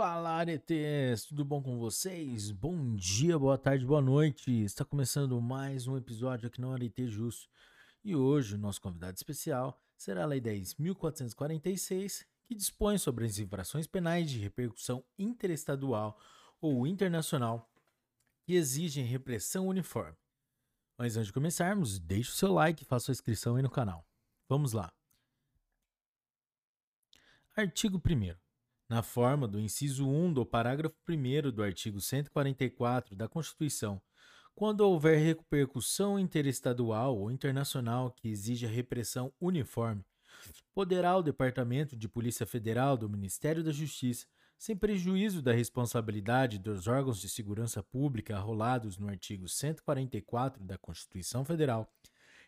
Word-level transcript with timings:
Fala, 0.00 0.30
aretes! 0.30 1.26
Tudo 1.26 1.44
bom 1.44 1.62
com 1.62 1.78
vocês? 1.78 2.50
Bom 2.50 2.96
dia, 2.96 3.38
boa 3.38 3.58
tarde, 3.58 3.84
boa 3.84 4.00
noite. 4.00 4.50
Está 4.50 4.82
começando 4.82 5.38
mais 5.42 5.86
um 5.86 5.94
episódio 5.94 6.46
aqui 6.46 6.58
no 6.58 6.72
Arete 6.72 7.06
Justo. 7.06 7.50
E 8.02 8.16
hoje 8.16 8.54
o 8.54 8.58
nosso 8.58 8.80
convidado 8.80 9.14
especial 9.14 9.78
será 9.98 10.22
a 10.22 10.26
Lei 10.26 10.40
10.446, 10.40 12.24
que 12.46 12.54
dispõe 12.54 12.96
sobre 12.96 13.26
as 13.26 13.38
infrações 13.38 13.86
penais 13.86 14.30
de 14.30 14.38
repercussão 14.38 15.04
interestadual 15.18 16.18
ou 16.62 16.86
internacional 16.86 17.70
que 18.46 18.54
exigem 18.54 19.04
repressão 19.04 19.68
uniforme. 19.68 20.16
Mas 20.96 21.18
antes 21.18 21.26
de 21.26 21.34
começarmos, 21.34 21.98
deixe 21.98 22.30
o 22.30 22.34
seu 22.34 22.54
like 22.54 22.84
e 22.84 22.86
faça 22.86 23.04
sua 23.04 23.12
inscrição 23.12 23.56
aí 23.56 23.62
no 23.62 23.68
canal. 23.68 24.08
Vamos 24.48 24.72
lá. 24.72 24.90
Artigo 27.54 27.98
1 27.98 28.49
na 28.90 29.04
forma 29.04 29.46
do 29.46 29.60
inciso 29.60 30.08
1 30.08 30.32
do 30.32 30.44
parágrafo 30.44 30.96
1 31.08 31.52
do 31.52 31.62
artigo 31.62 32.00
144 32.00 33.14
da 33.14 33.28
Constituição, 33.28 34.02
quando 34.52 34.80
houver 34.80 35.16
repercussão 35.16 36.18
interestadual 36.18 37.16
ou 37.16 37.30
internacional 37.30 38.10
que 38.10 38.28
exija 38.28 38.66
repressão 38.66 39.32
uniforme, 39.40 40.04
poderá 40.74 41.16
o 41.16 41.22
Departamento 41.22 41.96
de 41.96 42.08
Polícia 42.08 42.44
Federal 42.44 42.96
do 42.96 43.08
Ministério 43.08 43.62
da 43.62 43.70
Justiça, 43.70 44.26
sem 44.58 44.76
prejuízo 44.76 45.40
da 45.40 45.52
responsabilidade 45.52 46.58
dos 46.58 46.88
órgãos 46.88 47.20
de 47.20 47.28
segurança 47.28 47.84
pública 47.84 48.36
arrolados 48.36 48.98
no 48.98 49.08
artigo 49.08 49.48
144 49.48 50.64
da 50.64 50.76
Constituição 50.76 51.44
Federal, 51.44 51.88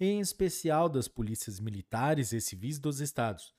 em 0.00 0.18
especial 0.18 0.88
das 0.88 1.06
polícias 1.06 1.60
militares 1.60 2.32
e 2.32 2.40
civis 2.40 2.80
dos 2.80 2.98
estados, 2.98 3.54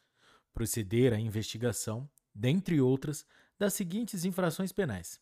proceder 0.53 1.13
à 1.13 1.20
investigação, 1.20 2.09
dentre 2.35 2.81
outras, 2.81 3.25
das 3.57 3.73
seguintes 3.73 4.25
infrações 4.25 4.73
penais: 4.73 5.20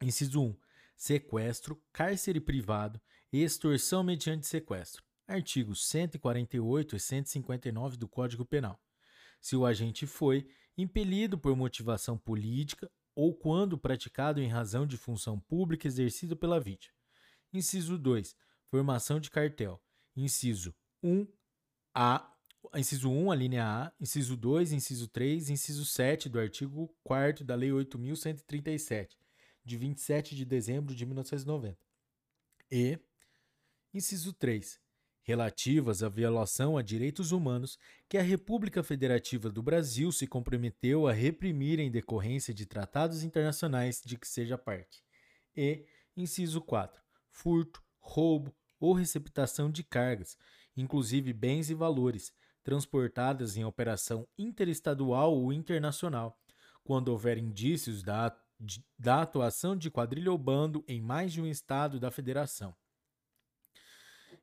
inciso 0.00 0.42
1. 0.42 0.56
Sequestro, 0.96 1.82
cárcere 1.92 2.40
privado 2.40 3.00
e 3.32 3.42
extorsão 3.42 4.02
mediante 4.02 4.46
sequestro. 4.46 5.04
Artigos 5.26 5.86
148 5.88 6.96
e 6.96 7.00
159 7.00 7.96
do 7.96 8.08
Código 8.08 8.44
Penal. 8.44 8.80
Se 9.40 9.56
o 9.56 9.66
agente 9.66 10.06
foi 10.06 10.48
impelido 10.76 11.38
por 11.38 11.56
motivação 11.56 12.16
política 12.16 12.90
ou 13.14 13.34
quando 13.34 13.78
praticado 13.78 14.40
em 14.40 14.48
razão 14.48 14.86
de 14.86 14.96
função 14.96 15.38
pública 15.38 15.86
exercida 15.86 16.34
pela 16.34 16.60
vítima. 16.60 16.94
Inciso 17.52 17.98
2. 17.98 18.34
Formação 18.70 19.20
de 19.20 19.30
cartel. 19.30 19.82
Inciso 20.16 20.74
1. 21.02 21.26
A 21.94 22.31
inciso 22.74 23.10
1, 23.10 23.30
a 23.30 23.34
linha 23.34 23.64
A, 23.64 23.92
inciso 24.00 24.36
2, 24.36 24.72
inciso 24.72 25.08
3, 25.08 25.50
inciso 25.50 25.84
7 25.84 26.28
do 26.28 26.38
artigo 26.38 26.94
4 27.02 27.44
da 27.44 27.54
Lei 27.54 27.70
8.137, 27.70 29.16
de 29.64 29.76
27 29.76 30.36
de 30.36 30.44
dezembro 30.44 30.94
de 30.94 31.04
1990. 31.04 31.78
E, 32.70 32.98
inciso 33.92 34.32
3, 34.32 34.80
relativas 35.22 36.02
à 36.02 36.08
violação 36.08 36.76
a 36.76 36.82
direitos 36.82 37.32
humanos 37.32 37.78
que 38.08 38.18
a 38.18 38.22
República 38.22 38.82
Federativa 38.82 39.50
do 39.50 39.62
Brasil 39.62 40.10
se 40.10 40.26
comprometeu 40.26 41.06
a 41.06 41.12
reprimir 41.12 41.78
em 41.78 41.90
decorrência 41.90 42.52
de 42.52 42.66
tratados 42.66 43.22
internacionais 43.22 44.00
de 44.04 44.16
que 44.16 44.26
seja 44.26 44.58
parte. 44.58 45.02
E, 45.56 45.86
inciso 46.16 46.60
4, 46.60 47.00
furto, 47.30 47.82
roubo 47.98 48.54
ou 48.80 48.92
receptação 48.92 49.70
de 49.70 49.84
cargas, 49.84 50.36
inclusive 50.76 51.32
bens 51.32 51.70
e 51.70 51.74
valores, 51.74 52.32
transportadas 52.62 53.56
em 53.56 53.64
operação 53.64 54.26
interestadual 54.38 55.34
ou 55.34 55.52
internacional, 55.52 56.38
quando 56.84 57.08
houver 57.08 57.38
indícios 57.38 58.02
da, 58.02 58.36
da 58.98 59.22
atuação 59.22 59.76
de 59.76 59.90
quadrilha 59.90 60.30
ou 60.30 60.38
bando 60.38 60.84
em 60.86 61.00
mais 61.00 61.32
de 61.32 61.40
um 61.40 61.46
estado 61.46 61.98
da 61.98 62.10
federação. 62.10 62.74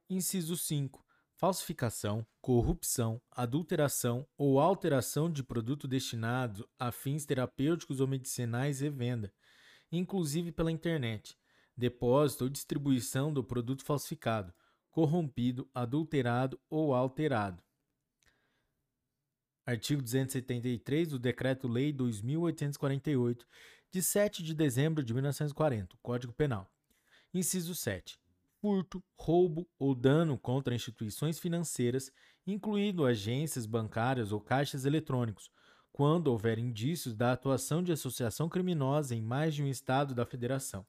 Inciso 0.10 0.58
5. 0.58 1.06
Falsificação, 1.36 2.28
corrupção, 2.42 3.22
adulteração 3.32 4.28
ou 4.38 4.60
alteração 4.60 5.32
de 5.32 5.42
produto 5.42 5.88
destinado 5.88 6.68
a 6.78 6.92
fins 6.92 7.26
terapêuticos 7.26 8.02
ou 8.02 8.08
medicinais 8.08 8.82
e 8.82 8.90
venda, 8.90 9.34
inclusive 9.90 10.52
pela 10.52 10.72
internet, 10.72 11.38
depósito 11.78 12.44
ou 12.44 12.50
distribuição 12.50 13.32
do 13.32 13.42
produto 13.42 13.86
falsificado, 13.86 14.54
corrompido, 14.90 15.70
adulterado 15.74 16.60
ou 16.70 16.94
alterado 16.94 17.64
Artigo 19.70 20.02
273 20.02 21.10
do 21.10 21.20
Decreto-Lei 21.20 21.94
2848, 21.94 23.46
de 23.92 24.02
7 24.02 24.42
de 24.42 24.56
dezembro 24.56 25.04
de 25.04 25.14
1940, 25.14 25.96
Código 26.02 26.34
Penal. 26.34 26.68
Inciso 27.32 27.76
7. 27.76 28.20
Furto, 28.60 29.04
roubo 29.16 29.70
ou 29.78 29.94
dano 29.94 30.40
contra 30.40 30.74
instituições 30.74 31.38
financeiras, 31.38 32.12
incluindo 32.48 33.06
agências 33.06 33.68
bancárias 33.68 34.32
ou 34.32 34.42
caixas 34.42 34.86
eletrônicos, 34.86 35.52
quando 35.92 36.30
houver 36.30 36.58
indícios 36.58 37.14
da 37.14 37.32
atuação 37.32 37.84
de 37.84 37.92
associação 37.92 38.50
criminosa 38.50 39.14
em 39.14 39.22
mais 39.22 39.54
de 39.54 39.62
um 39.62 39.68
estado 39.68 40.16
da 40.16 40.26
Federação. 40.26 40.84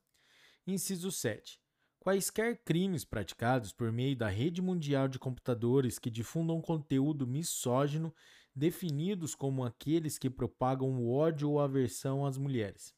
Inciso 0.66 1.12
7. 1.12 1.60
Quaisquer 1.98 2.56
crimes 2.64 3.04
praticados 3.04 3.74
por 3.74 3.92
meio 3.92 4.16
da 4.16 4.30
rede 4.30 4.62
mundial 4.62 5.06
de 5.06 5.18
computadores 5.18 5.98
que 5.98 6.08
difundam 6.08 6.58
conteúdo 6.62 7.26
misógino 7.26 8.10
definidos 8.60 9.34
como 9.34 9.64
aqueles 9.64 10.18
que 10.18 10.28
propagam 10.28 10.90
o 10.90 11.10
ódio 11.10 11.48
ou 11.48 11.60
aversão 11.60 12.26
às 12.26 12.36
mulheres. 12.36 12.94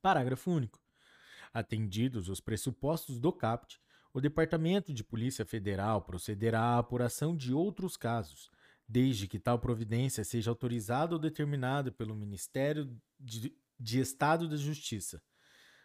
Parágrafo 0.00 0.50
único. 0.50 0.80
Atendidos 1.52 2.30
os 2.30 2.40
pressupostos 2.40 3.20
do 3.20 3.30
CAPT, 3.30 3.78
o 4.14 4.20
Departamento 4.20 4.90
de 4.90 5.04
Polícia 5.04 5.44
Federal 5.44 6.00
procederá 6.00 6.62
à 6.62 6.78
apuração 6.78 7.36
de 7.36 7.52
outros 7.52 7.98
casos, 7.98 8.50
desde 8.88 9.28
que 9.28 9.38
tal 9.38 9.58
providência 9.58 10.24
seja 10.24 10.50
autorizada 10.50 11.14
ou 11.14 11.20
determinada 11.20 11.92
pelo 11.92 12.14
Ministério 12.14 12.98
de, 13.20 13.54
de 13.78 14.00
Estado 14.00 14.48
da 14.48 14.56
Justiça. 14.56 15.22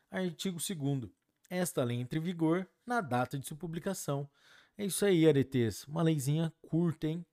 Artigo 0.10 0.60
2. 0.60 1.12
Esta 1.50 1.84
lei 1.84 1.98
entra 1.98 2.20
em 2.20 2.22
vigor 2.22 2.66
na 2.86 3.02
data 3.02 3.38
de 3.38 3.46
sua 3.46 3.58
publicação. 3.58 4.30
É 4.78 4.86
isso 4.86 5.04
aí, 5.06 5.28
aretes. 5.28 5.84
Uma 5.84 6.02
leizinha 6.02 6.54
curta, 6.62 7.08
hein? 7.08 7.26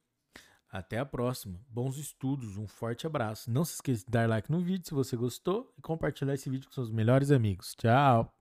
Até 0.74 0.98
a 0.98 1.06
próxima. 1.06 1.60
Bons 1.68 1.98
estudos, 1.98 2.56
um 2.56 2.66
forte 2.66 3.06
abraço. 3.06 3.48
Não 3.48 3.64
se 3.64 3.74
esqueça 3.74 4.04
de 4.04 4.10
dar 4.10 4.28
like 4.28 4.50
no 4.50 4.58
vídeo 4.58 4.84
se 4.84 4.92
você 4.92 5.16
gostou 5.16 5.72
e 5.78 5.80
compartilhar 5.80 6.34
esse 6.34 6.50
vídeo 6.50 6.66
com 6.68 6.74
seus 6.74 6.90
melhores 6.90 7.30
amigos. 7.30 7.76
Tchau! 7.76 8.33